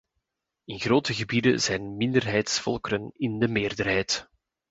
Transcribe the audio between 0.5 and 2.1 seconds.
In grote gebieden zijn